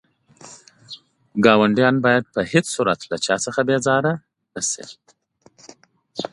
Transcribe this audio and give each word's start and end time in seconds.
ګاونډيان 1.45 1.95
بايد 2.05 2.23
په 2.33 2.41
هيڅ 2.51 2.65
صورت 2.75 2.99
له 3.11 3.17
چا 3.25 3.35
څخه 3.45 3.59
بيزاره 3.67 4.13
نه 4.53 4.61
شئ. 4.69 4.85